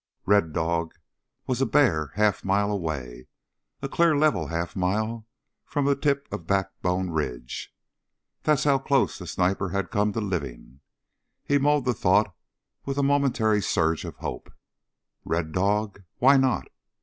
[0.25, 0.95] Red Dog
[1.45, 3.27] was a bare half mile away
[3.83, 5.27] a clear level half mile
[5.63, 7.71] from the tip of Backbone Ridge.
[8.41, 10.79] That's how close the sniper had come to living.
[11.45, 12.35] He mulled the thought
[12.83, 14.51] with a momentary surge of hope.
[15.23, 16.01] Red Dog?
[16.17, 16.65] Why not?